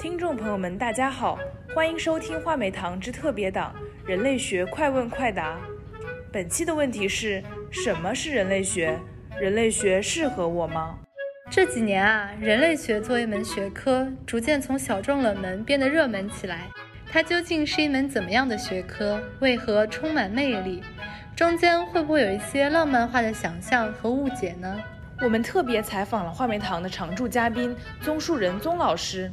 [0.00, 1.38] 听众朋友们，大家好，
[1.74, 3.74] 欢迎收听话梅堂之特别档
[4.08, 5.56] 《人类学快问快答》。
[6.32, 8.98] 本期的问题是：什么是人类学？
[9.38, 10.98] 人类学适合我吗？
[11.50, 16.70] 这几年啊，人类学作为一门学科，逐渐从小众冷门变得热门起来。
[17.12, 19.20] 它究竟是一门怎么样的学科？
[19.40, 20.82] 为何充满魅力？
[21.36, 24.82] 中间会不会有一些浪漫化的想象和误解呢？
[25.20, 29.30] 我们特别采访了话梅堂的常驻嘉宾宗树人宗老师。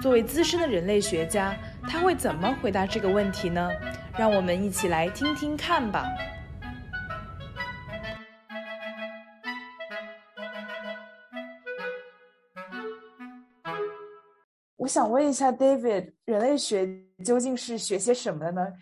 [0.00, 3.68] 作为资深的人类学家，他会怎么回答这个问题呢？
[4.16, 6.06] 让我们一起来听听看吧。
[14.76, 16.88] 我想问一下，David，人类学
[17.24, 18.72] 究竟是学些什么的呢？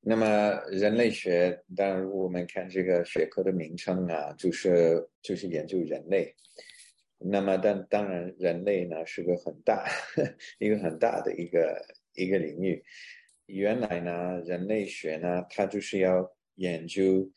[0.00, 0.26] 那么，
[0.70, 6.34] 人类学，当然我们看这个学科的名称啊，就是就是研究人类。
[7.24, 9.86] 那么，但当然，人类呢是个很大、
[10.58, 12.82] 一个很大的一个一个领域。
[13.46, 17.30] 原来呢，人类学呢，它就是要研究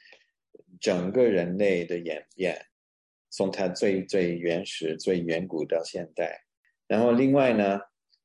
[0.80, 2.58] 整个人类的演变，
[3.30, 6.44] 从它最最原始、最远古到现代。
[6.88, 7.80] 然后，另外呢，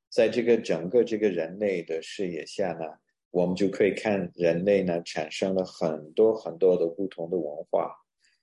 [0.09, 2.87] 在这个整个这个人类的视野下呢，
[3.31, 7.95] 我们就可以看人类呢产生了很多很多的不同的文化。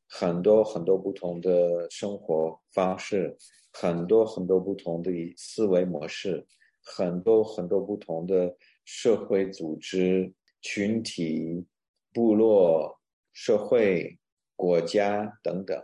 [0.10, 3.38] 很多很多不同的生活方式，
[3.74, 6.46] 很多很多不同的思维模式，
[6.82, 11.66] 很多很多不同的社会组织、群体、
[12.14, 13.00] 部落、
[13.34, 14.18] 社会、
[14.56, 15.80] 国家等等。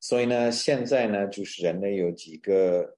[0.00, 2.96] 所以呢，现在呢，就是人类有几个，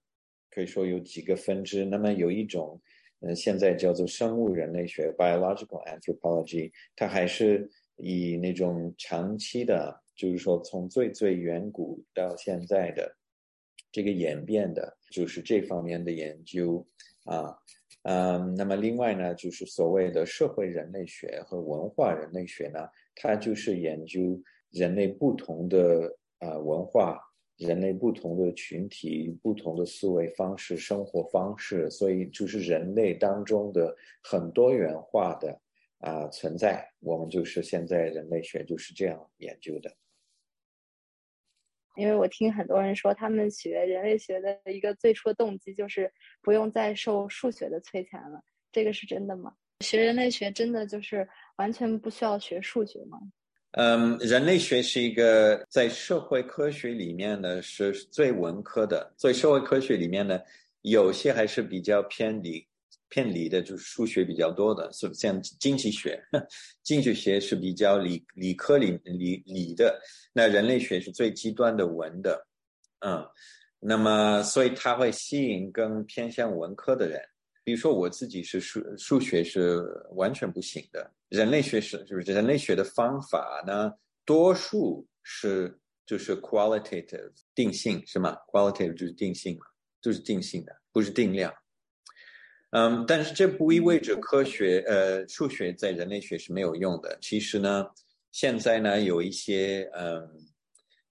[0.51, 1.87] 可以说有几个分支。
[1.87, 2.79] 那么有一种，
[3.21, 9.99] 嗯，现在叫做生物人类学 （biological anthropology），它还是以那种长期的。
[10.21, 13.17] 就是说，从最最远古到现在的
[13.91, 16.87] 这个演变的，就是这方面的研究
[17.25, 17.57] 啊，
[18.03, 24.39] 嗯，那么另外呢，就是所谓的社会人类学和文化人类学呢，它就是研究
[24.73, 27.19] 人类不同的啊文化、
[27.57, 35.59] 人类不同的群体、不同的思维方式、生活方式，所以就是人类当中的很多元化的
[36.01, 39.91] 啊存在，我们就是现在人类学就是这样研究的。
[41.97, 48.43] 因为我听很多人说，他们学人类学的一个最初的动机就是不用再受数学的摧残了。
[48.73, 49.53] 这个是真的吗？
[49.81, 53.19] 学人类学真的就是完全不需要学数学吗？
[53.73, 60.41] 嗯，人类学是一个在社会科学里面呢是最文科的，所以社会科学里面呢
[60.83, 62.67] 有些还是比较偏理。
[63.11, 66.19] 偏理的，就是数学比较多的，是像经济学，
[66.83, 70.01] 经济学是比较理理科理理理的。
[70.33, 72.47] 那人类学是最极端的文的，
[73.01, 73.23] 嗯，
[73.81, 77.21] 那么所以它会吸引更偏向文科的人。
[77.63, 79.83] 比如说我自己是数数学是
[80.13, 83.93] 完全不行的，人类学是就是人类学的方法呢，
[84.25, 89.67] 多数是就是 qualitative 定性是吗？qualitative 就是定性嘛，
[90.01, 91.53] 就是定性的，不是定量。
[92.73, 97.19] 嗯，但是这不意味着科学，呃，数学在人类学是没有用的。
[97.21, 97.85] 其实呢，
[98.31, 100.29] 现在呢，有一些，嗯，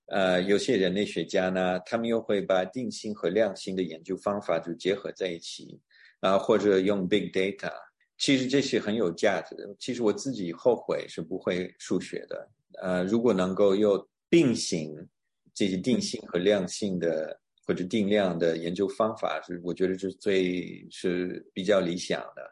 [0.05, 5.77] 呃，有些人类学家呢，他们又会把定性和量性的研究方法就结合在一起，
[6.21, 7.73] 啊，或者用 big data。
[8.17, 9.75] 其实这是很有价值的。
[9.77, 12.49] 其实我自己后悔是不会数学的。
[12.81, 14.95] 呃，如果能够又并行
[15.53, 17.37] 这些定性和量性的。
[17.69, 22.51] 或者定量的研究方法是，我觉得是最是比较理想的，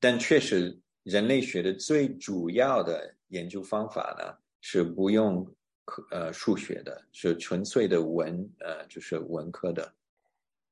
[0.00, 5.46] 但确实人类学的最主要的研究方法呢是不用
[5.84, 9.92] 科呃数学的，是纯粹的文呃就是文科的。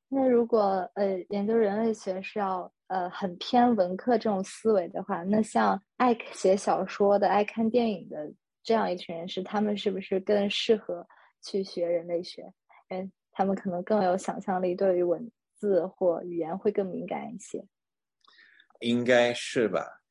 [0.09, 8.33] 那如果呃研究人类学是要呃很偏文科这种思维的话，那像爱写小说的、爱看电影的
[8.63, 11.07] 这样一群人士，他们是不是更适合
[11.43, 12.51] 去学人类学？
[12.89, 13.13] 嗯。
[13.33, 17.65] 他们可能更有想象力，对于文字或语言会更敏感一些，
[18.81, 20.03] 应该是吧？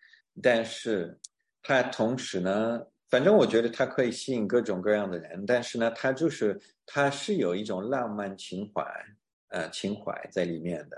[0.42, 1.20] 但是
[1.62, 8.84] 它同时呢，反正我觉得它可以吸引各种各样的人，但是呢，它就是它是有一种浪漫情怀，
[9.50, 10.98] 呃，情怀在里面的。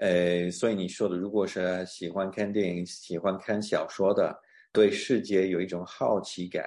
[0.00, 4.40] 呃，所以你说的，如果是喜欢看电影、喜欢看小说的，
[4.72, 6.64] 对世界有一种好奇感，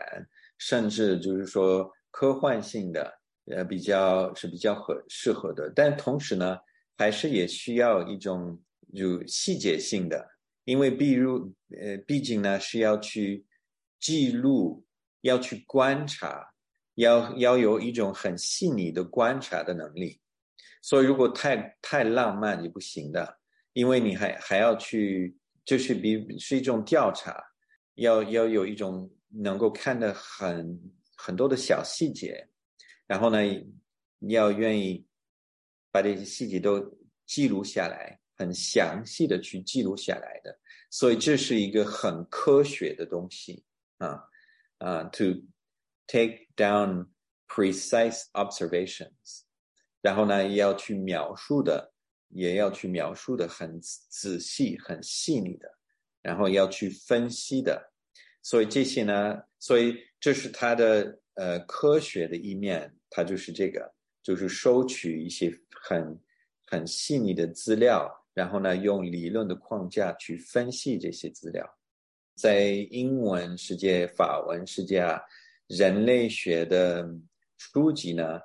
[0.58, 3.21] 甚至就是说科幻性的。
[3.46, 6.58] 呃，比较是比较合适合的，但同时呢，
[6.98, 8.62] 还是也需要一种
[8.94, 10.30] 有细节性的，
[10.66, 13.46] 因为比如呃，毕竟呢是要去
[14.00, 14.86] 记录，
[15.22, 16.54] 要去观察，
[16.96, 20.20] 要要有一种很细腻的观察的能力，
[20.82, 23.40] 所以如果太太浪漫也不行的，
[23.74, 25.36] 因为你还还要去，
[25.66, 27.44] 就是比是一种调查，
[27.96, 30.80] 要要有一种能够看得很
[31.18, 32.48] 很多的小细节，
[33.12, 33.40] 然后呢，
[34.20, 35.06] 你要愿意
[35.92, 36.80] 把这些细节都
[37.26, 40.58] 记录下来，很详细的去记录下来的。
[40.90, 43.66] 所以这是一个很科学的东西
[43.98, 44.24] 啊
[44.78, 45.26] 啊，to
[46.08, 47.10] take down
[47.50, 49.42] precise observations，
[50.02, 51.92] 然后呢，也要去描述的，
[52.30, 55.70] 也要去描述的很仔细、很细腻的，
[56.22, 57.92] 然后要去分析的。
[58.42, 63.94] 所以这些呢，所以这是它的呃科学的一面，它就是这个，
[64.24, 66.20] 就是收取一些很
[66.68, 68.10] 很细腻的资料。
[68.34, 71.70] 然后呢，用理论的框架去分析这些资料，
[72.34, 75.22] 在英文世界、法文世界啊，
[75.68, 77.06] 人类学的
[77.58, 78.40] 书籍呢，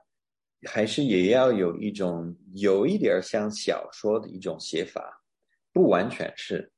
[0.69, 5.23] 还是也要有一种有一点像小说的一种写法，
[5.73, 6.73] 不完全是，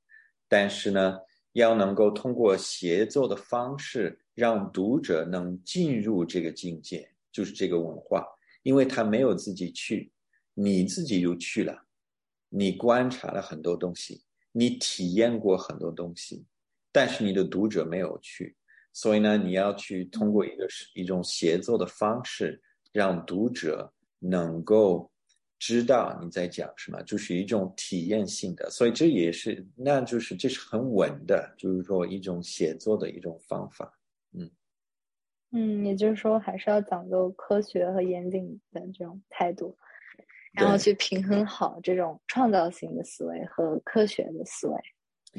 [0.47, 1.17] 但是呢，
[1.53, 8.25] 要能够通过协作的方式，让读者能进入这个境界，就是这个文化，
[8.63, 10.13] 因为他没有自己去，
[10.55, 11.77] 你自己就去了。
[12.49, 16.45] 你观察了很多东西，你体验过很多东西，
[16.93, 18.55] 但是你的读者没有去，
[18.93, 22.63] 所以呢，你要去通过一个一种协作的方式，
[22.93, 25.11] 让读者能够
[25.59, 33.98] 知道你在讲什么，就是一种体验性的，所以这也是，那就是这是很稳的，就是说一种写作的一种方法，
[34.33, 34.51] 嗯
[35.51, 39.77] 嗯，也就是说还是要讲究科学和严谨的这种态度。
[40.53, 44.75] 然后去平衡好这种创造性的思维和科学的思维。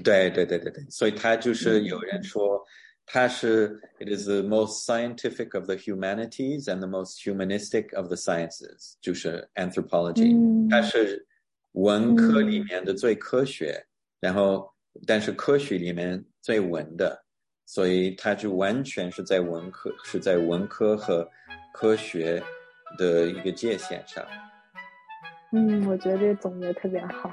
[0.04, 2.64] 对对对对对，所以他就是有人说，
[3.06, 9.50] 他是 it is the most scientific of the humanities and the most humanistic of the sciences，就是
[9.56, 11.28] anthropology，它是
[11.74, 13.84] 文科里面的最科学，
[14.22, 14.72] 然后
[15.06, 17.26] 但是科学里面最文的，
[17.72, 21.30] 所以它就完全是在文科是在文科和
[21.72, 22.42] 科学
[22.98, 24.26] 的一个界限上。
[25.52, 27.32] 嗯，我觉得这总结特别好。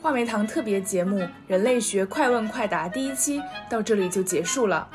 [0.00, 4.88] 话梅堂特别节目《人类学快问快答》第一期到这里就结束了。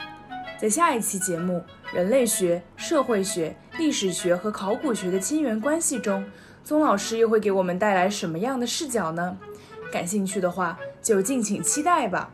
[0.57, 1.63] 在下一期节目
[1.95, 6.27] 《人类学、社会学、历史学和考古学的亲缘关系》中，
[6.69, 9.35] 宗老师又会给我们带来什么样的视角呢？
[9.91, 12.31] 感兴趣的话，就敬请期待吧。